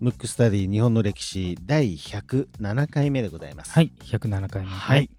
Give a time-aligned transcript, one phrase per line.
[0.00, 3.72] ムックスタディ日本の歴史第107回目でございます。
[3.72, 4.68] はい、107回目。
[4.68, 5.10] はい。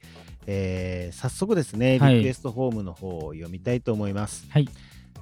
[0.46, 4.46] えー早速ですね、はいリクエストフォームの方を読みたいと思います。
[4.50, 4.68] はい。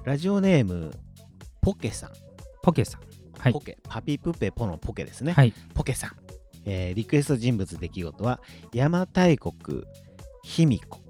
[0.04, 0.92] ラジオネーム、
[1.62, 2.10] ポケさん。
[2.62, 3.00] ポケさん。
[3.38, 3.60] はいポ。
[3.60, 3.78] ケ。
[3.88, 5.32] パピプペポのポケですね。
[5.32, 5.52] はい。
[5.74, 6.10] ポケさん。
[6.66, 8.40] えーリクエスト人物出来事は、
[8.74, 9.54] 邪馬台国、
[10.44, 11.00] 卑弥呼。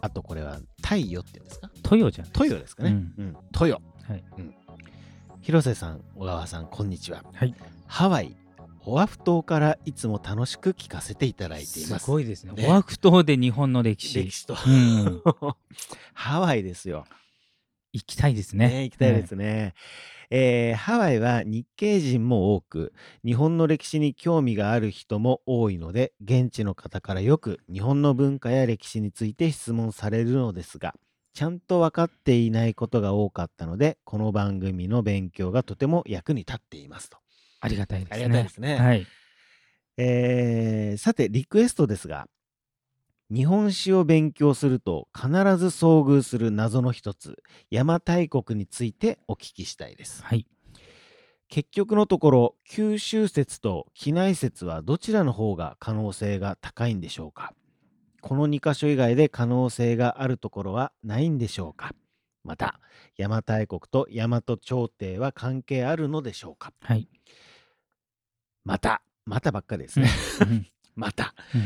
[0.00, 1.70] あとこれは、太陽って言うんですか？
[1.88, 2.26] トヨじゃん。
[2.26, 2.90] 豊ですかね。
[2.90, 3.36] うんうん。
[3.50, 3.80] 豊。
[4.06, 4.22] はい。
[5.40, 7.24] 広瀬さん、小川さん、こんにちは。
[7.32, 7.54] はい。
[7.86, 8.36] ハワイ、
[8.84, 12.04] オアフ島からいつも楽しく聞かせていただいています。
[12.04, 12.52] すごいですね。
[12.52, 14.22] ねオアフ島で日本の歴史。
[14.22, 14.52] 歴史と。
[14.52, 15.22] うん。
[16.12, 17.06] ハワイですよ。
[17.94, 18.68] 行きたいですね。
[18.68, 19.72] ね、行きたいですね。
[20.28, 22.92] えーハワイは日系人も多く、
[23.24, 30.94] 日本の歴史に興味がある人も多いので、現地の方からよく日本の文化や歴史について質問されるのですが、
[31.38, 37.18] ちゃんと分かっていないことが多かったので、この番組の勉強がとても役に立っていますと。
[37.60, 38.16] ありがたいですね。
[38.16, 39.06] ありがたいですねはい。
[39.98, 42.26] えーさて、リクエストですが、
[43.32, 50.24] 日本史を勉強すると必ず遭遇する謎の一つ、邪馬台国についてお聞きしたいです。
[50.24, 50.44] はい。
[51.46, 57.54] 結局のところ、九州説と畿内説はどちらの方が可能性が高いんでしょうか？
[58.20, 61.92] この2箇所以外で可能性があるところはないんでしょうか？
[62.44, 62.80] また、
[63.18, 66.72] 邪馬台国と大和朝廷は関係あるのでしょうか？
[66.80, 67.08] はい。
[68.64, 70.08] また、またばっかりですね。
[70.40, 70.66] うん
[70.96, 71.34] また。
[71.54, 71.60] うん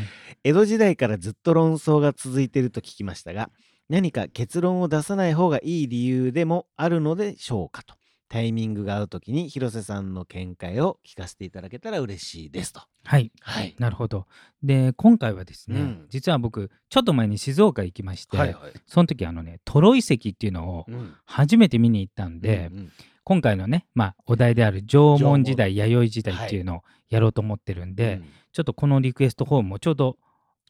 [0.44, 3.48] 江戸時代からずっと論争が続いていると聞きましたが
[3.88, 7.94] 何か結論を出さない方がいい理由でもあるのでしょうかと
[8.32, 12.80] タイミングが合う時に広瀬さんの見解を聞かせていただけたら嬉しいですと。
[13.04, 13.30] はい。
[13.42, 13.76] はい。
[13.78, 14.26] なるほど。
[14.62, 18.56] で、今回はですね、うん実は僕、ちょっと前に静岡行きまして、はい。
[18.86, 22.92] その時あのね、トロ遺跡っていうのをうん初めて見に行ったんで、うんうん
[23.24, 30.16] 今回のね、まあ、お題である縄縄文文時代、弥生時代っていうのをやろうと思ってるんで、うんちょっとこのリクエストフォームもちょうど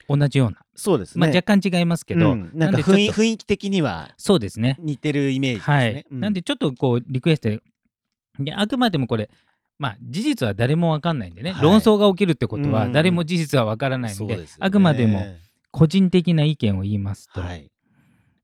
[0.09, 1.21] 同じような、そうですね。
[1.21, 2.51] まあ、若干違いますけど、うん。
[2.55, 4.77] なんか雰囲気的にはそうですね。
[4.81, 6.07] 似てるイメージですはい、ね。
[6.11, 7.63] うなんでちょっとこうリクエストで
[8.39, 9.31] であくまでもこれ
[9.79, 11.63] まあ事実は誰もわかんないんでね、はい。
[11.63, 12.93] 論争が起きるってことはうん。
[12.93, 14.67] 誰も事実はわからないので,、そうですよね。
[14.67, 15.25] あくまでも
[15.71, 17.71] 個人的な意見を言いますと、はい。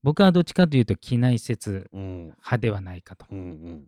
[0.02, 2.18] 僕はどっちかというと機内説うん。
[2.26, 3.26] 派ではないかと。
[3.30, 3.84] うんうん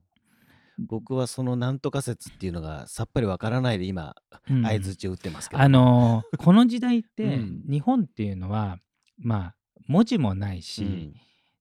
[0.89, 4.15] 僕はそのなんとか説っていうのがさっぱりわからないで今
[4.49, 4.63] うん。
[4.63, 7.63] 相づちを打ってますけど、あのーこの時代って、うん。
[7.69, 8.79] 日本っていうのは
[9.19, 9.55] まあ
[9.87, 11.15] 文字もないし、うん。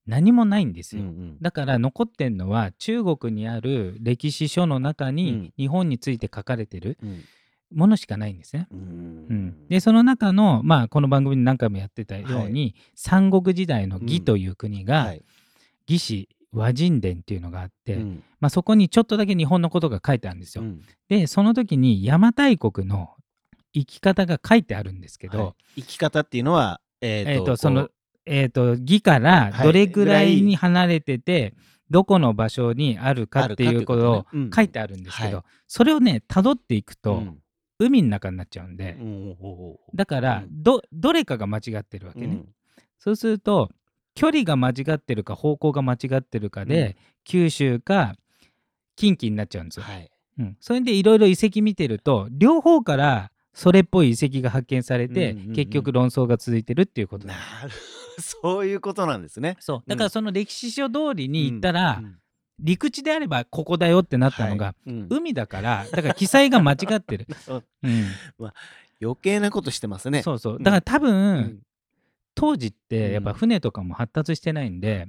[0.07, 1.03] 何もないんですよ。
[1.03, 1.37] うんうん。
[1.41, 5.15] だから残ってんのは中国にある歴史書の中うん。
[5.15, 7.23] に日本について書かれてるうん。
[7.71, 8.67] ものしかないんですね。
[8.71, 8.81] ううん。
[8.81, 15.23] んでその中の、まあ、この番組で何回もやってたように、三国時代の魏という国が、はい。
[15.85, 18.23] 魏志倭人伝っていうのがあって、うん。
[18.39, 20.63] まあ、そこにちょっとだけ日本のことが書いてあるんですよ。
[20.63, 20.81] うん。
[21.07, 23.09] でその時に邪馬台国の
[23.73, 25.81] 生き方が書いてあるんですけど、はい。
[25.81, 27.91] 生き方っていうのはええーーとそのこ
[28.25, 29.65] えー、と魏からはい。
[29.65, 31.53] どれぐらいに離れてて、
[31.89, 35.45] どこの場所にあるかっていうことを書いてあるんですけど、はい。
[35.67, 37.37] それをね辿っていくうと、うん。
[37.81, 38.97] 海の中になっちゃうんで、
[39.95, 40.63] だからうん。
[40.63, 42.25] どどれかが間違ってるわけね。
[42.27, 42.49] うん。
[42.99, 43.71] そうすると
[44.19, 48.15] 距離が間違ってるか方向が間違ってるかで、九州か
[48.97, 49.83] 近畿になっちゃうんですよ。
[49.83, 50.11] はい。
[50.39, 57.71] うん、それでいろいろ遺跡見てると両方からそれっぽい遺跡が発見されて、うんうんうん結局論争が続いてるっていうことなる
[58.21, 59.55] そういうことなんですね。
[59.61, 59.83] そう。
[59.87, 62.17] だからその歴史書通りに行ったら、うん。
[62.59, 64.89] 陸地であればここだよってなったのが、はい。
[64.89, 65.07] うん。
[65.09, 67.63] 海だからだから記載が間違ってる、 そう。
[67.83, 68.05] うん、
[69.01, 70.23] 余計なことしてますね。
[70.23, 70.57] そうそう。
[70.57, 71.59] だから多分、うん
[72.35, 75.07] 当時ってやっぱ船とかも発達してないんで、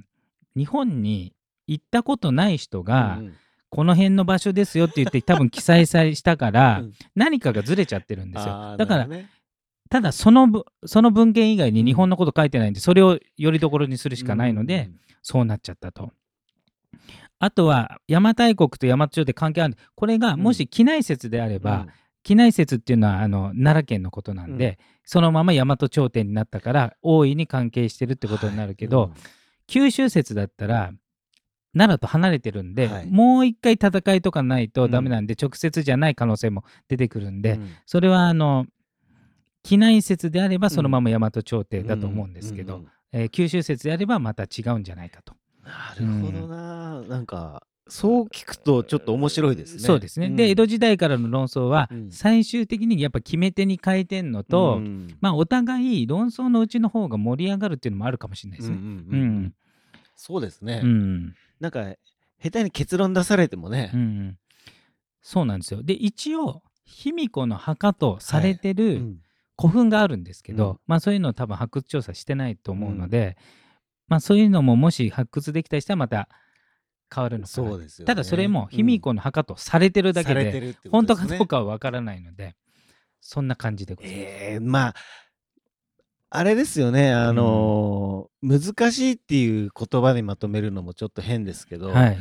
[0.55, 1.33] 日本に
[1.67, 3.33] 行ったことない人が、うん
[3.71, 6.93] この辺の場所ですよって言って多分記載されしたから、 うん。
[7.15, 8.75] 何かがずれちゃってるんですよ。
[8.77, 9.29] だから、ね。
[9.89, 14.91] ただそのぶその文献以外に日本のこと書いてないんでそれをよりどころにするしかないので、
[15.21, 16.11] そうなっちゃったと。
[17.39, 21.87] あとは邪馬台国と大和朝廷関係あるこれがもし畿内説であれば、
[22.23, 29.11] 畿内説っていうのはあの奈良県のことなんで、そのまま大和朝廷になったから大いに関係してるってことになるけど、
[29.67, 30.91] 九州説だったら
[31.73, 33.07] 奈良と離れてるんで、はい。
[33.07, 37.69] もう一回戦いとかないとダメなんで、直接じゃない可能性も出てくるんで、うん。
[37.85, 38.65] それはあの
[39.63, 42.87] 畿内説であればそのまま大和朝廷だと思うんですけど、うんうん。
[43.13, 45.35] えー九州説であればまた違うんじゃないかと。
[45.63, 49.79] なるほどな、なんかそう聞くとちょっと面白いですね。
[49.81, 50.29] そうですね。
[50.29, 58.77] んで江戸時代からの論争はうん最終的にやっぱ決め手に変えてんのと、うんまあお互い論争のうちの方が盛り上がるっていうのもあるかもしれないですね。
[58.77, 59.53] うんうんううんん
[60.15, 60.79] そうですね。
[60.81, 61.95] うんなんか、
[62.41, 63.97] 下手に結論出されてもねう。
[63.97, 64.37] ん、
[65.21, 65.83] そうなんですよ。
[65.83, 69.17] で一応卑弥呼の墓とされてうるん
[69.59, 73.35] 古墳があるんですけど、うんまあそういうのを多分発掘調査してないと思うので、
[74.07, 76.29] まあそういうのももし発掘できたりしたらまた
[77.13, 77.69] 変わるのかな。
[77.69, 78.07] そうですよね。
[78.07, 82.55] ただそれも卑弥呼の墓とされてるだけで、てるってこと本当かどうかはわからないので
[83.19, 84.23] そんな感じでございます。
[84.23, 84.95] ええまあ、
[86.29, 92.17] あれですよね、あのー難しいっていう言葉にまとめるのもちょっと変ですけど、はい、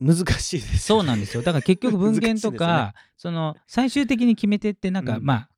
[0.00, 0.78] 難しいです。
[0.78, 1.42] そうなんですよ。
[1.42, 5.24] だから結局文献とか、 難しいその最終的に決めてってなんか、うん。
[5.24, 5.48] まあ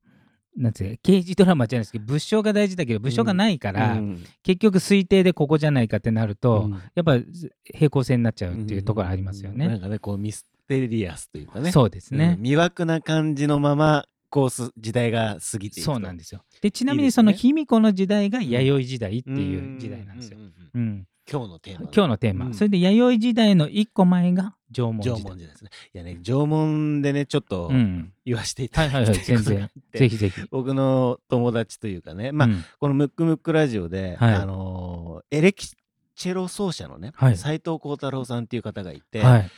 [0.59, 7.19] なんていうか刑事ドラマじゃないですけど物証が大事だけど物証がないから、うん結局推定でここじゃないかってなると、うんやっぱ
[7.65, 9.69] 平行線になっちゃうっていうところありますよね。
[9.69, 11.71] なんかね、こうミステリアスというかね。
[11.71, 12.45] そうですねうん。
[12.45, 15.93] 魅惑な感じのまま、こうす時代が過ぎていくと。
[15.93, 16.43] そうなんですよ。
[16.61, 20.41] でちなみにその卑弥呼の時代が弥生時代っていう時代なんですよう。
[20.41, 21.81] んうんうんうん、今日のテーマ。
[21.81, 21.91] ね。
[21.95, 22.55] 今日のテーマ、うん。
[22.55, 25.25] それで弥生時代の一個前が縄文時縄代。
[25.25, 25.71] 文時代ですね。
[25.95, 30.41] いやね、縄文でね、ちょっとうん、言わせていたはいはいはい、全だきたいぜひぜひ。
[30.51, 32.65] 僕の友達というかね、まあ、うん。
[32.81, 34.35] このムックムックラジオで、はい。
[34.35, 35.69] あのーエレキ
[36.15, 37.37] チェロ奏者のね、はい。
[37.37, 39.51] 斉藤幸太郎さんっていう方がいて、はい、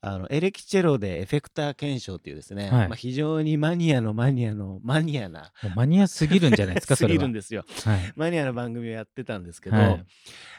[0.00, 2.88] あのエレキチェロでエフェクター検証っていうですね、はい。
[2.88, 7.18] まあ、非常にマニアのマニアのマニアなマニアすぎるんじゃないですか、す それは。
[7.18, 7.64] ぎるんですよ。
[7.84, 10.04] はい、マニアな番組をやってたんですけど、はい。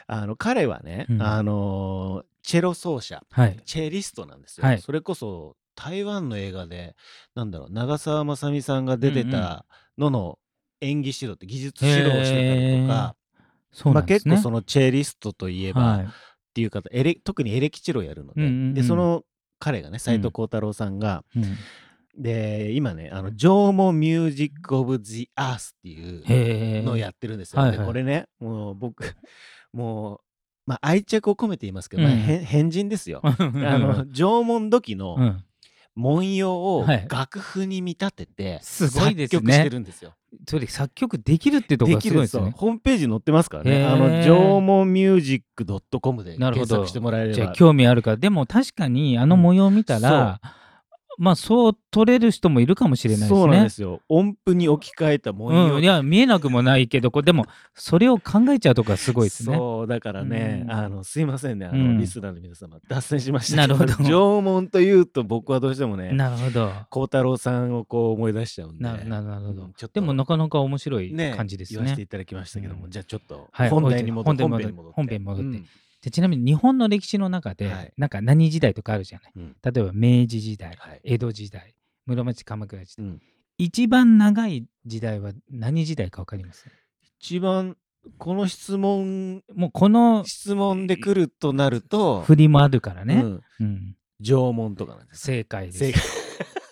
[0.06, 1.22] あの彼はね、うん。
[1.22, 4.78] あのーチェロ奏者はい、チェリストなんですよ、はい。
[4.80, 6.94] それこそ台湾の映画で
[7.34, 9.66] なんだろう長澤まさみさんが出てた
[9.98, 10.38] のの
[10.80, 13.16] 演技指導って技術指導をしてたりとか、まあ、
[13.72, 14.34] そうなんですね。
[14.34, 16.08] 結構そのチェリストといえば、はい、
[16.56, 18.74] っていう方エレ特にエレキチェロやるので,、うんうんうん。
[18.74, 19.24] でその
[19.58, 21.56] 彼がね斎藤幸太郎さんが、うん。
[22.18, 26.82] で今ねあの「縄文ミュージック・オブ・ジ・アース」っていう。
[26.82, 27.60] のをやってるんですよ。
[27.60, 27.78] はいはい。
[27.80, 29.04] でこれねもう僕
[29.74, 30.20] もう
[30.64, 33.20] まあ愛着を込めて言いますけど、まあうん変変人ですよ。
[33.22, 35.44] あ あの縄文土器のうん、
[35.94, 37.06] 文様をはい。
[37.06, 40.14] 楽譜に見立ててすごい作曲してるんですよ。
[40.48, 42.46] それ作曲できるってところがすすごいですね。
[42.46, 43.84] よホームページ載ってますからね。
[43.84, 45.66] あの縄文ミュージック
[46.00, 47.34] .com でなるほど検索してもらえれば。
[47.34, 50.40] じゃあ興味あるからでも確かにあの模様を見たら、
[51.18, 53.40] まあそう取れる人もいるかもしれないですね。
[53.40, 54.00] そうなんですよ。
[54.08, 55.74] 音符に置き換えた文様。
[55.76, 59.56] うん、いや見えなくもないけどこれでもそれを考えちゃうとこがすごいですね。
[59.56, 66.72] そうだからね、うんあのすいませんねあの、うんリスナーの皆様脱線しましたなるほど 縄文というと僕はどうしてもねなるほど。
[66.90, 69.04] 孝太郎さんをこう思い出しちゃうんでなる
[69.46, 72.04] ほどうんちょっとでもなかなか面白いね感じです言わせてね。
[72.04, 75.62] いただきましたけども、うんじゃあちょっとはい本題に戻って、本題に戻って本編に戻って
[76.06, 77.92] でちなみに日本の歴史の中で、はい。
[77.96, 79.32] なんか何時代とかあるじゃない。
[79.34, 79.42] うん。
[79.42, 81.00] うん例えば明治時代、はい。
[81.02, 81.74] 江戸時代、
[82.06, 83.06] 室町鎌倉時代。
[83.06, 83.20] うん。
[83.58, 86.64] 一番長い時代は何時代かわかります？
[87.18, 87.76] 一番
[88.18, 93.16] この質問もうこの質問で来るとなると、振りもあるからね。
[93.16, 93.42] うん。
[93.58, 93.96] うん。
[94.20, 95.78] 縄文とかなんです正解です。
[95.78, 95.92] 正。
[95.92, 96.02] 解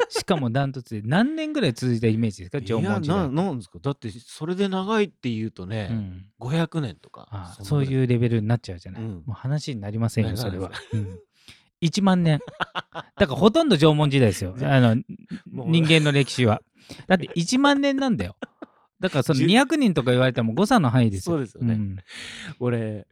[0.09, 3.29] しかもダントツで何年ぐらい続いたイメージですか縄文時いや代。
[3.31, 9.03] ななんですかだってそれで長いっていうとね、うん500年とかあんなそういうレベルになっちゃうじゃない。
[9.03, 10.77] うんもう話になりませんよ、なそれはな。
[10.93, 11.19] うん
[11.83, 12.41] 1万年。
[12.85, 14.57] だからほとんど縄文時代ですよ。
[14.63, 14.97] あの
[15.47, 16.63] 人間の歴史は。
[17.07, 18.37] だって1万年なんだよ。
[19.01, 21.37] だからそのじゅ200人とか言われても誤差の範囲ですよ。
[21.37, 21.99] そうですよねん
[22.59, 23.07] 俺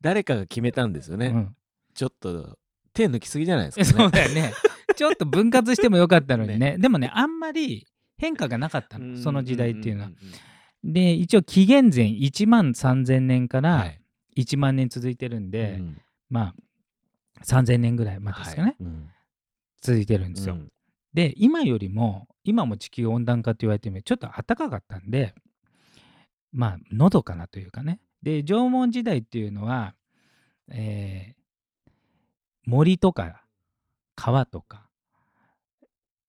[0.00, 1.56] 誰かが決めたんですよね、うん
[1.92, 2.56] ちょっと
[2.94, 4.54] 手抜きすぎじゃないですか、ね、そうだよね。
[5.00, 6.76] ちょっと分割してもよかったのに ね。
[6.76, 7.86] でもね、あんまり
[8.18, 10.10] 変化がなかったの、その時代っていうのは。
[10.84, 14.00] で、一応紀元前1万3000年からはい。
[14.36, 16.00] 1万年続いてるんで、うん。
[16.28, 16.54] まあ
[17.44, 18.76] 3000年ぐらいまでですかね、はい。
[18.80, 19.08] うん。
[19.80, 20.56] 続いてるんですよ。
[20.56, 20.72] うん。
[21.14, 25.34] で、今よりも、今も地球温暖化って言われてもちょっと暖かかったんで、
[26.52, 28.00] まあ、のどかなというかね。
[28.22, 29.94] で、縄文時代っていうのは、
[30.68, 31.40] えー
[32.66, 33.42] 森とか
[34.14, 34.89] 川とか、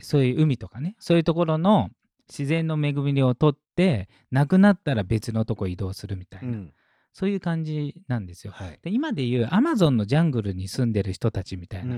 [0.01, 1.89] そういう海とかね、そういうところの
[2.29, 6.73] 自然の恵みを取って、なくなったら別のとこ移動するみたいな、うん。
[7.13, 8.53] そういう感じなんですよ。
[8.53, 8.79] はい。
[8.81, 11.95] で今でいうアマゾンのジャングルに住んでる人たちみたいな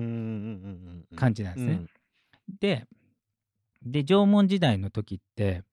[1.16, 1.86] 感じなんですね。
[2.60, 2.88] で
[3.84, 5.64] で縄文時代の時って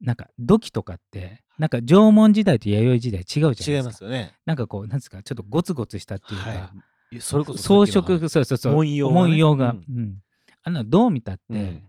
[0.00, 3.72] なんか土器とかってなんか縄文時代と弥生時代違うじゃないですか。
[3.72, 4.34] 違いますよね。
[4.46, 6.72] なんかこうなんですかちょっとゴツゴツしたっていうか、は
[7.12, 7.20] い。
[7.20, 8.74] それこそ装飾そうそうそう。
[8.74, 9.20] 文様がね。
[9.20, 10.22] 文様が、ううん
[10.62, 11.82] あのどう見たって、うん。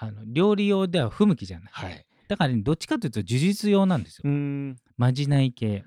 [0.00, 1.72] あの料理用では不向きじゃない。
[1.72, 2.06] はい。
[2.28, 4.30] だから、ね、どっちかというと呪術用なんですよ。
[4.96, 5.84] まじない系。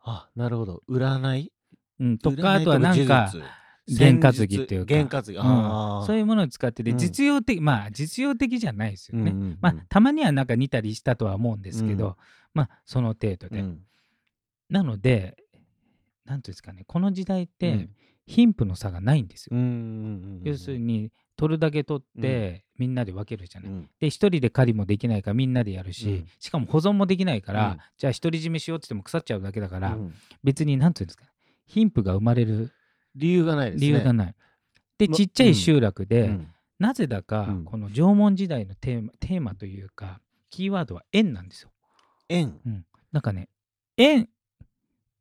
[0.00, 0.82] あなるほど。
[0.88, 1.52] 占い？
[1.98, 3.32] うん、とかあとはなんか
[3.88, 4.86] 験担ぎっていうか。
[4.86, 6.06] 験担ぎうん。
[6.06, 6.98] そういうものを使っててうん。
[6.98, 9.32] 実用的、まあ実用的じゃないですよね。
[9.32, 9.58] うんうんうん。
[9.60, 12.14] まあたまにはなんか似たりしたとは思うんですけど、うん
[12.54, 13.60] まあその程度で。
[13.60, 13.80] うん。
[14.70, 15.36] なので
[16.24, 17.90] なんていうんですかねこの時代っうてん。
[18.26, 19.56] 貧富の差がないんですよ。
[19.56, 20.42] うんうんうん。
[20.44, 23.70] 要するに取るだけ取って、みんなで分けるじゃない。
[23.70, 23.90] うん。
[24.00, 26.26] で一人で狩りもできないからみんなでやるし、うん。
[26.40, 27.78] しかも保存もできないから、うん。
[27.96, 30.14] じゃあ独り占めしようって言っても腐っちゃうだけだから、うん。
[30.42, 31.24] 別になんていうんですか
[31.66, 32.72] 貧富が生まれる
[33.14, 33.86] 理由がないですね。
[33.86, 34.34] 理由がない。
[34.98, 36.48] でまちっちゃい集落で、うん。
[36.80, 37.64] なぜだか、うん。
[37.64, 41.70] この縄文時代のテーマテーマというかキーワードは円なんですよ。
[42.28, 42.60] 円。
[43.12, 43.48] なんかね
[43.96, 44.28] 円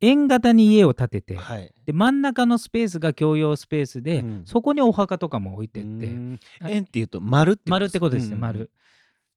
[0.02, 1.74] 円型に家を建てて、はい。
[1.86, 4.42] で真ん中のスペースが共用スペースで、うん。
[4.46, 5.90] そこにお墓とかも置いてって、
[6.62, 8.42] 円っていうと丸って丸ってことですね、うん。
[8.42, 8.72] 丸。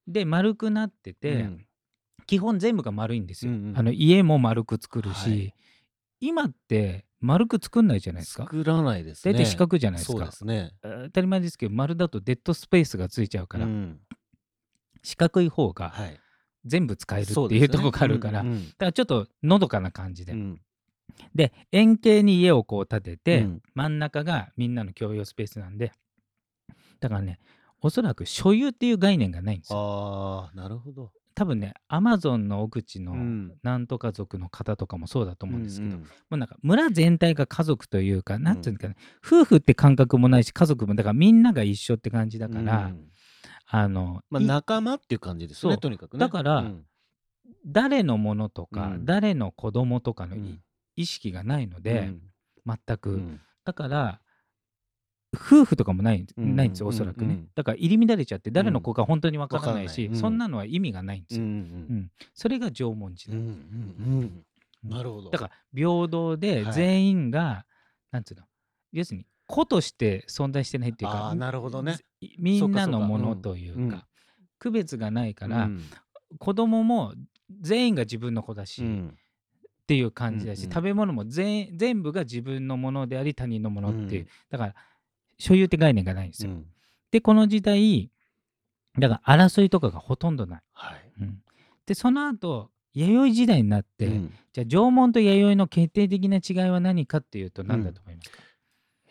[0.07, 1.65] で丸くなってて、うん。
[2.27, 3.51] 基本全部が丸いんですよ。
[3.51, 3.77] うんうん。
[3.77, 5.53] あの家も丸く作るし、はい。
[6.19, 8.43] 今って丸く作んないじゃないですか。
[8.43, 9.33] 作らないですね。
[9.33, 10.17] 大体四角じゃないですか。
[10.17, 10.31] そうで。
[10.31, 10.71] すね。
[10.81, 13.99] 当たり前ですけど丸だとデッドスペースがついちゃうから、うん。
[15.03, 16.19] 四角い方がはい
[16.65, 20.61] 全部使えるっていうところがあるから、うんだからちょっとのどかな感じで、うん。
[21.35, 23.61] で円形に家をこう建てて、うん。
[23.73, 25.91] 真ん中がみんなの共用スペースなんで。
[26.99, 27.39] だからね
[27.81, 29.79] おそらく所有っていう概念がないんですよ。
[29.79, 31.11] ああなるほど。
[31.33, 33.53] 多分ねアマゾンの奥地のうん。
[33.63, 43.07] なんとか族の方とかもそうだと思うんですけど、うんもうなんか村全体が家族というか、なんていうんですかね、夫婦って感覚もないし、家族も、だからみんなが一緒って感じだから、うん
[43.73, 46.19] あの、まあい仲間っていう感じですねとにかくね。
[46.19, 46.85] だからうん。
[47.65, 49.05] 誰のものとか、うん。
[49.05, 50.63] 誰の子供とかのいうん。
[50.95, 52.13] 意識がないので、
[52.65, 53.39] 全く、うん。
[53.63, 54.21] だから、
[55.33, 57.45] 夫婦とかもない,、うんないんですよ、おそらくね。
[57.55, 61.45] だから入り乱れちゃって、誰の子か本当にわからないし、そんなのは意味がないんですよ。
[61.45, 61.53] うんう
[61.93, 63.37] んそれが縄文時代。
[63.37, 63.45] うん。
[63.45, 64.45] うん。
[64.83, 64.89] うん。
[64.89, 65.29] なるほど。
[65.29, 66.73] だから平等ではい。
[66.73, 67.65] 全員が、
[68.11, 68.43] なんつうの
[68.91, 71.93] 要するに子として存在してないっていうかなるほどね。
[71.93, 72.03] ず
[72.39, 74.07] みんなのものというか
[74.57, 75.81] 区別がないから、うん。
[76.39, 77.13] 子供も
[77.59, 79.17] 全員が自分の子だし、っうん。
[79.87, 80.71] ていう感じだし、うんうん。
[80.71, 84.27] 食べ物も全全部が自分のものであり他人のものっていう、うん。
[84.49, 84.75] だから
[85.37, 86.51] 所有って概念がないんですよ。
[86.51, 86.65] うん。
[87.11, 88.09] でこの時代
[88.97, 90.61] だから争いとかがほとんどない。
[90.73, 91.11] はい。
[91.21, 91.41] うん。
[91.85, 94.33] でその後弥生時代になって、うん。
[94.53, 98.37] じゃあ縄文と弥生の決定的な違いは何かっていうと何だと思いますか、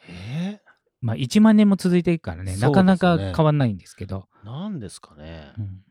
[0.08, 0.60] え
[1.00, 2.54] まあ1万年も続いていくからね。
[2.54, 2.60] ね。
[2.60, 5.52] なかなか変わんないんですけど、ーなんですかね。
[5.58, 5.82] うん。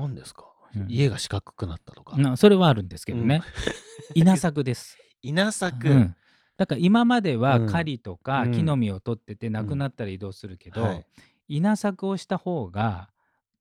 [0.00, 0.46] なんですか？
[0.74, 0.86] うん。
[0.88, 2.16] 家が四角くなったとか。
[2.16, 3.42] なそれはあるんですけどね、
[4.14, 5.88] 稲作です、 稲作。
[5.88, 6.16] うん。
[6.56, 7.66] だから今まではうん。
[7.66, 8.52] 狩りとかうん。
[8.52, 11.06] 木の実を取っててなくなったら移動するけど、はい。
[11.48, 13.10] 稲作をした方が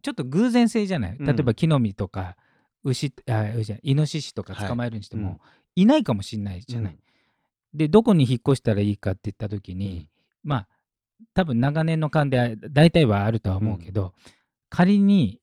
[0.01, 1.17] ちょっと偶然性じゃない？
[1.17, 1.25] うん。
[1.25, 2.37] 例えば木の実とか
[2.83, 3.49] 牛あ
[3.83, 5.39] イノシシとか捕まえるにしても、はいうん。
[5.75, 6.97] いないかもしれないじゃない。
[7.73, 10.07] でどこに引っ越したらいいかって言った時に、
[10.43, 10.67] まあ
[11.33, 14.13] 多分長年の間で大体はあるとは思うけど、
[14.69, 15.39] 仮に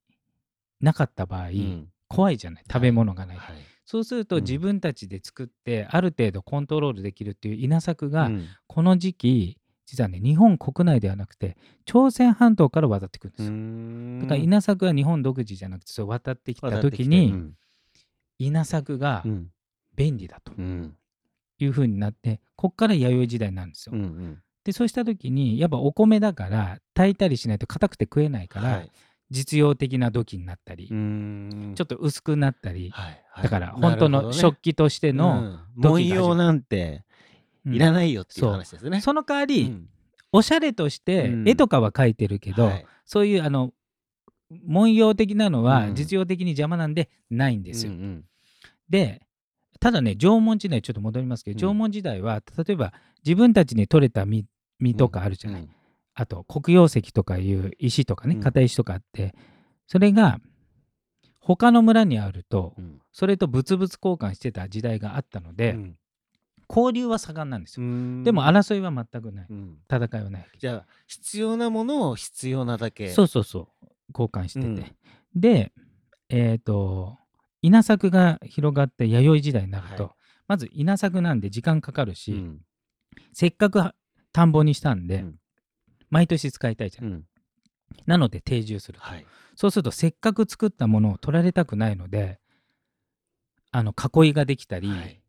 [0.80, 1.88] なかった場合、うん。
[2.08, 3.56] 怖いじゃない食べ物がない、はい。
[3.84, 4.42] そうするとうん。
[4.42, 8.46] 自分たちで作ってある程度コントロールできるっていう稲作が、うん。
[8.66, 11.56] この時期実はね日本国内ではなくて
[11.86, 14.18] 朝鮮半島から渡ってくるんですよ、ん。
[14.20, 17.54] だから稲作は日本独自じゃなくてそう渡ってきた時に、うん。
[18.38, 19.50] 稲作がうん。
[19.94, 20.52] 便利だと。
[20.56, 20.94] うん
[21.64, 24.42] いう風になってこっから弥生時代なんですよ、うんうん。
[24.64, 28.90] でそうした時にやっぱお米だから炊いたりしないと硬くて食えないから、はい。
[29.30, 31.72] 実用的な土器になったり、うん。
[31.74, 33.44] ちょっと薄くなったり、はいはい。
[33.44, 35.82] だから本当の食器としての、うん。
[35.82, 37.04] 土文器が始まる様なんて
[37.66, 37.74] うん。
[37.74, 39.02] いらないよっていうそう話ですね。
[39.02, 39.88] その代わり、うん。
[40.32, 41.48] おしゃれとしてうん。
[41.48, 42.86] 絵とかは描いてるけど、はい。
[43.04, 43.72] そういうあの
[44.50, 45.94] 文様的なのはうん。
[45.94, 47.92] 実用的に邪魔なんでないんですよ。
[47.92, 48.24] うんうん。
[48.88, 49.20] で
[49.80, 51.60] ただね縄文時代ちょっと戻りますけど、うん。
[51.60, 52.92] 縄文時代は例えば
[53.24, 54.46] 自分たちに取れた実
[54.80, 55.70] 実とかあるじゃない、うん。
[56.14, 58.40] あと黒曜石とかいう石とかねうん。
[58.40, 59.34] 硬い石とかあって、
[59.86, 60.40] それが
[61.40, 63.00] 他の村にあるとうん。
[63.12, 65.96] それと物々交換してた時代があったので、うん。
[66.68, 67.86] 交流は盛んなんですよ。
[67.86, 68.22] うん。
[68.24, 69.46] でも争いは全くない。
[69.48, 69.78] うん。
[69.90, 70.46] 戦いはない。
[70.58, 73.10] じゃあ必要なものを必要なだけ。
[73.10, 73.86] そうそうそう。
[74.12, 74.84] 交換してて、うん。
[75.34, 75.72] で
[76.28, 77.16] えっ、と
[77.62, 80.12] 稲作が広がって弥生時代になると、はい。
[80.46, 82.60] まず稲作なんで時間かかるし、うん。
[83.32, 83.82] せっかく
[84.32, 85.34] 田んぼにしたんで、うん。
[86.10, 87.24] 毎年使いたいじゃん、うん。
[88.06, 89.26] なので定住すると、はい。
[89.56, 92.38] そうするとせっかく作ったものを取られたくないので
[93.72, 95.20] あの囲いができたり、はい。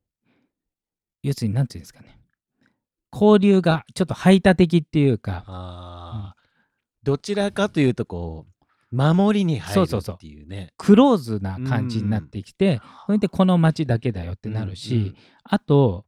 [1.24, 2.20] 要するに何て言うんですかね。
[3.12, 5.44] 交流がちょっと排他的っていうか。
[5.48, 6.40] あー。
[7.04, 8.59] どちらかというとこう
[8.92, 10.48] 守りに入るそうそうそうっていう。
[10.48, 15.16] ねクローズな感じになってきて、それでこの町だけだよってなるし、うんうん
[15.52, 16.06] あと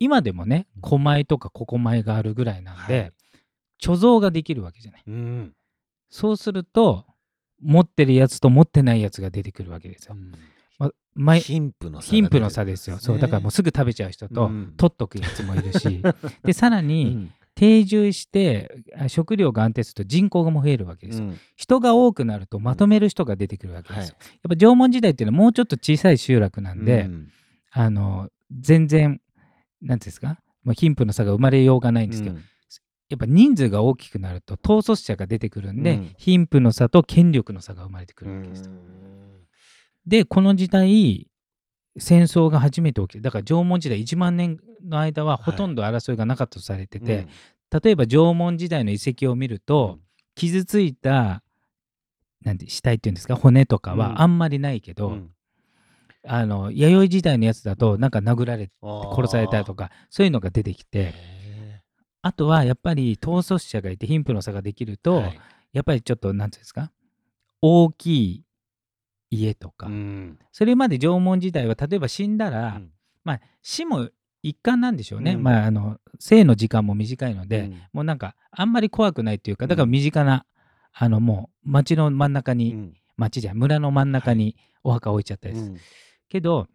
[0.00, 0.88] 今でもねうん。
[0.88, 3.12] 古米とか古米があるぐらいなんで、はい。
[3.82, 5.04] 貯蔵ができるわけじゃない。
[5.06, 5.52] うん
[6.10, 7.04] そうすると
[7.60, 10.32] 持ってるやつと持ってないやつが出てくるわけですよ、うん。
[11.14, 12.98] 毎貧富の差が貧富の差ですよ。
[12.98, 14.74] そうだからもうすぐ食べちゃう人と、うん。
[14.76, 16.02] 取っとくやつもいるし。
[16.44, 21.26] でさらうにん定住してあ食料が安定すると人口がも増えるわけですよ。
[21.26, 21.38] うん。
[21.56, 24.16] 人が多くなるとまとめる人が出てくるわけはいですよ。
[24.20, 27.28] やっぱ縄文時代っていうのはもうちょっと小さい集落なんで、うん。
[27.72, 28.28] あの
[28.60, 29.20] 全然
[29.82, 30.38] なんていうんですか？
[30.62, 32.42] もう貧富の差が生まれようがないんですけど、うん。
[33.08, 36.14] やっぱ人数が大きくなると統率者が出てくるんで、うん。
[36.16, 38.70] 貧富の差と権力の差が生まれてくるわけです。
[40.06, 41.27] でこの時代
[41.98, 47.26] 戦争が初めて起きてだから縄文時代1万年の間はほとんど争いがなかったとされてて、
[47.82, 49.98] 例えば縄文時代の遺跡を見ると、
[50.34, 51.42] 傷ついた
[52.44, 53.98] なんて死体っていうんですか骨とかうん。
[53.98, 55.30] はあんまりないけど、うん。
[56.26, 61.12] あの弥生時代のやつだとなんか殴られて殺されたりとかそういうのが出てきて。
[61.14, 61.82] へ
[62.20, 65.40] あとはやっぱり統率者がいて貧富の差ができるーと、はい。
[65.72, 66.90] やっぱりちょっとなんていうんですか
[67.62, 68.44] 大きい
[69.30, 70.38] 家とか、うん。
[70.52, 72.90] それまで縄文時代は例えば死んだら、うん。
[73.24, 74.08] まあ死も
[74.42, 75.42] 一環なんでしょうね、うん。
[75.42, 77.82] まああの生の時間も短いので、うん。
[77.92, 80.46] もうなんかあんまり怖くないというかだから身近な、
[80.92, 82.94] あのもう町の真ん中に、うん。
[83.16, 85.78] 町じゃ村の真ん中にお墓置いちゃったりする、うん。
[86.28, 86.68] けど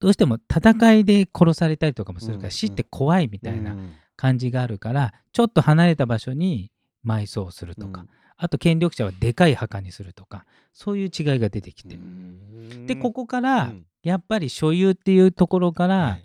[0.00, 2.50] どうしても戦いで殺されたりとかもするから、うん。
[2.50, 3.92] 死って怖いみたいなうん。
[4.14, 6.70] 感じがあるから、ちょっと離れた場所に
[7.04, 8.06] 埋葬するとか、
[8.42, 12.86] あと権力者はでかい墓にするとかそういう違いが出てきて、うん。
[12.86, 13.86] でここから、うん。
[14.02, 16.24] やっぱり所有っていうところから、はい。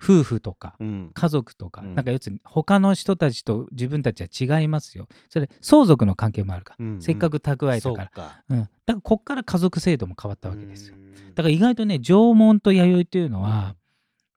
[0.00, 1.10] 夫婦とかうん。
[1.12, 1.94] 家族とか、うん。
[1.94, 5.08] なんか要するに他の人たちと自分たちは違いますよ。
[5.28, 8.42] それ相続の関係もあるから、うんせっかく蓄えそたから、うか。
[8.48, 10.94] うん、だからこっから家族制度も変わったわけですよ。
[10.96, 11.34] うん。
[11.34, 13.76] だから意外とね縄文と弥生っていうのは、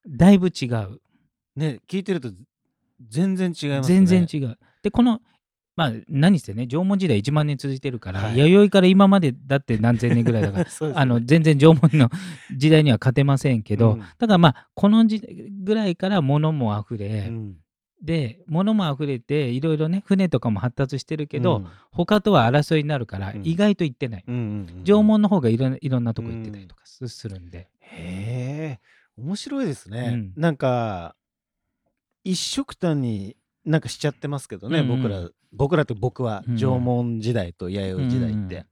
[0.05, 0.99] だいぶ違う。
[1.55, 2.29] ね聞いてると
[3.07, 4.05] 全然違いますね。
[4.05, 4.57] 全然違う。
[4.83, 5.21] でこの
[5.75, 8.37] まあ何せね縄文時代1万年続いてるから、はい。
[8.37, 10.93] 弥生から今までだって何千年ぐらいだから ね。
[10.95, 12.09] あの全然縄文の
[12.55, 13.99] 時代には勝てませんけど、うん。
[13.99, 15.21] だからまあこの時
[15.63, 17.55] ぐらいから物もあふれ、うん。
[18.01, 21.67] で物もあふれていろいろね船とかも発達してるけど、うん。
[21.91, 23.41] 他とは争いになるからうん。
[23.45, 28.79] 意外と行ってない、うん縄文の方がいろんいろんなとこ行ってたりとかすするんで、へえ
[29.17, 30.33] 面白いですね、うん。
[30.35, 31.15] なんか
[32.23, 35.01] 一色単になんかしちゃってますけどね、うんうん。
[35.01, 36.57] 僕ら僕らって僕はうん。
[36.57, 38.65] 縄文時代と弥生時代って、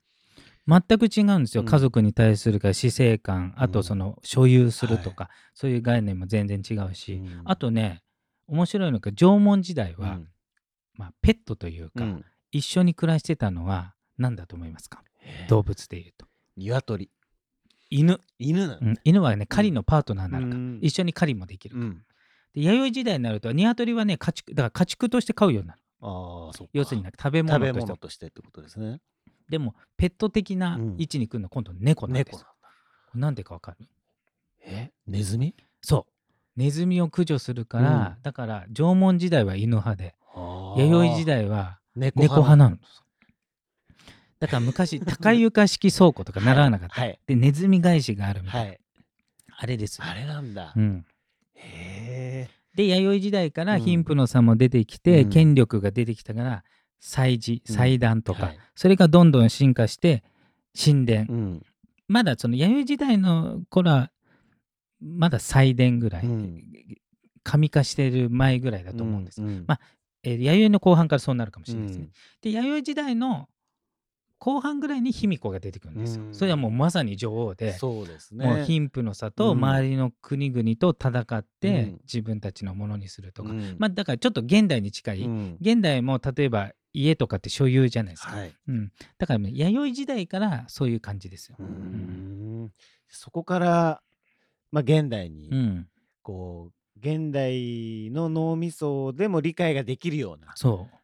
[0.67, 1.67] 全く違うんですよ、うん。
[1.67, 7.41] 家族に対するか死生観あとその所有するとか、そういう概念も全然違うし、うん。
[7.45, 8.01] あとね
[8.47, 10.27] 面白いのが縄文時代は、うん。
[10.95, 12.25] まあ、ペットというか、うん。
[12.51, 15.03] 一緒に暮らしてたのは何だと思いますか？
[15.47, 16.25] 動物でいうと。
[16.57, 17.09] 鶏。
[17.91, 18.97] 犬、犬なの、うん。
[19.03, 20.79] 犬はね狩りのパートナーになるから、うん。
[20.81, 22.03] 一緒に狩りもできるから、うん
[22.53, 25.79] で弥生時代になると鶏はね家畜だから家畜として飼うようになる。
[26.01, 27.81] ああそ要するに食べ物として。
[27.81, 29.01] 物としてってことですね。
[29.49, 30.95] でもペット的なうん。
[30.97, 32.45] 位置に来るのは今度猫なんです猫よ。
[32.45, 33.87] なんだなんでかわかる？
[34.61, 34.91] え？
[35.07, 35.55] ネズミ？
[35.81, 36.59] そう。
[36.59, 42.77] ネズミを駆除するから、だから縄文時代は犬派であ弥生時代代は猫猫派なの
[44.39, 47.19] だから昔 高床式倉庫とか習わなかった、はい。
[47.27, 48.79] でネズミ返しがあるみたいな、はい。
[49.57, 50.05] あれですよ。
[50.05, 51.05] あれなんだ、うん、
[51.55, 51.88] へえ
[52.75, 53.81] で弥生時代からうん。
[53.81, 55.29] 貧富の差も出てきて、うん。
[55.29, 56.63] 権力が出てきたから
[56.99, 57.75] 祭事うん。
[57.75, 58.59] 祭壇とか、はい。
[58.75, 60.23] それがどんどん進化して
[60.81, 61.65] 神殿、うん。
[62.07, 64.11] まだその弥生時代の頃は
[65.01, 66.63] まだ祭殿ぐらい、うん。
[67.43, 69.79] 神化してる前ぐらいだと思うんです、うんまあ
[70.23, 72.11] えー弥生の後半からそうなるかもしれないですね、うん。
[72.41, 73.47] で弥生時代の
[74.39, 76.33] 後半ぐらいに卑弥呼が出てくるんですよ、うん。
[76.33, 78.47] それはもうまさに女王で、そうですね。
[78.47, 79.57] もう貧富の差とうん。
[79.59, 82.01] 周りの国々と戦ってうん。
[82.03, 83.75] 自分たちのものにするとか、うん。
[83.77, 85.57] まあだからちょっと現代に近い、うん。
[85.61, 88.51] 現代も例えば家とかって所有じゃないですか、はい。
[88.67, 92.71] うん、だからね弥生時代からそういう感じですよ、うーん。
[93.07, 94.01] そこから、
[94.71, 95.87] まあ、現代に、うん、
[96.23, 100.95] こう現代の脳みそでも理解ができるようなそう。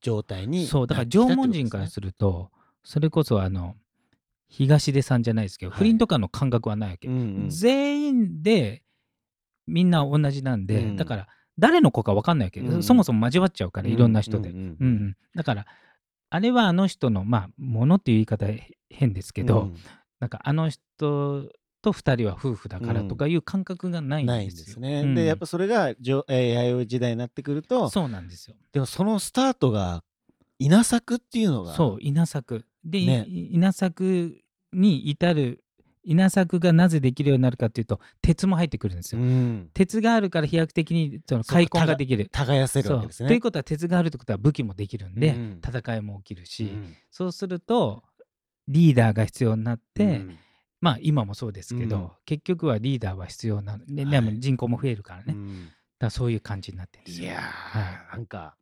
[0.00, 0.86] 状態にそう。
[0.86, 2.50] だから縄文人からすると
[2.84, 3.74] それこそあの
[4.48, 5.78] 東出さんじゃないですけど、はい。
[5.78, 7.50] 不倫とかの感覚はないわけ、うんうん。
[7.50, 8.82] 全員で
[9.66, 10.96] みんな同じなんで、うん。
[10.96, 12.82] だから誰の子か分かんないわけ、うん。
[12.82, 15.66] そもそも交わっちゃうからいろんな人で、うんうんだから
[16.30, 18.46] あれはあの人のまあものっていう言い方
[18.90, 19.76] 変ですけど、うん。
[20.20, 20.80] なんかあの人
[21.82, 25.14] と2人は夫婦だからとかいう感覚がないんですすね、うん。
[25.14, 28.56] でやっぱそれがえー弥生時代になってくるとそうなんですよ。
[28.72, 30.02] でもそのスタートが
[30.58, 31.74] 稲作っていうのが。
[31.74, 33.26] そう稲作で、いね。
[33.28, 34.36] 稲作
[34.72, 35.64] に至る
[36.04, 39.20] 稲作がなぜできるようになるかっていうと鉄も入ってくるんですよ。
[39.20, 42.28] ん、鉄があるから飛躍的にその開墾ができる。
[42.30, 43.28] 耕せるわけですね。
[43.28, 45.60] ということは鉄があるってことは武器もできるんで、うん。
[45.66, 46.96] 戦いも起きるし、うん。
[47.10, 48.04] そうすると
[48.68, 50.38] リーダーが必要になって、うん。
[50.80, 52.10] まあ今もそうですけど、うん。
[52.26, 54.10] 結局はリーダーは必要なので、はい。
[54.10, 55.34] でも人口も増えるからね、
[55.98, 57.28] だそういう感じになってるんですよ。
[57.28, 58.56] いやー、はなんか、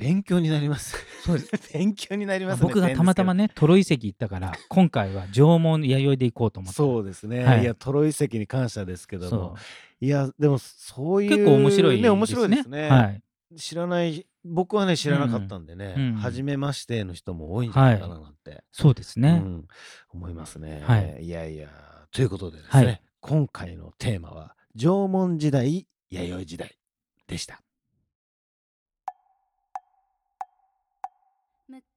[0.00, 0.96] 勉強になります。
[1.24, 2.68] そうです勉強になりますね。
[2.68, 3.44] 僕がたまたまね。
[3.44, 7.44] ねトロ遺跡行ったから今回は縄文弥生で行こうと思ってそうですね。
[7.44, 9.56] はいい、や、トロ遺跡に感謝ですけどもそ。
[10.00, 11.30] いや、でも、そういう。
[11.30, 12.02] 結構面白いね。
[12.02, 12.88] ね、面白いですね。
[12.88, 13.22] はい、
[13.56, 19.42] 知らない、僕はね、知らなかったんでね、うん初めましての人も多いんじゃないかななんて、そうですね。
[19.44, 19.66] うん、
[20.08, 20.82] 思いますね。
[20.84, 21.68] はいやいや、
[22.10, 26.78] ということでですね、はい今回のテーマは、縄文時代、弥生時代
[27.26, 27.60] でした。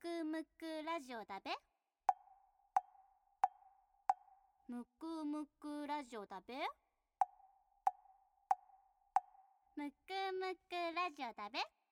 [0.03, 1.51] くむくラジオだべ。
[4.67, 6.55] むくむくラジオだべ。
[9.77, 11.82] むくむくラジオだべ。